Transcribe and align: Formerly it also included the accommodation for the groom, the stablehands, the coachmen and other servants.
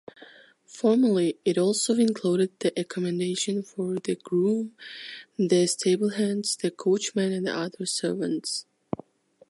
Formerly 0.65 1.37
it 1.45 1.59
also 1.59 1.93
included 1.93 2.53
the 2.59 2.73
accommodation 2.75 3.61
for 3.61 3.99
the 3.99 4.15
groom, 4.15 4.75
the 5.37 5.65
stablehands, 5.67 6.57
the 6.57 6.71
coachmen 6.71 7.31
and 7.31 7.47
other 7.47 7.85
servants. 7.85 8.65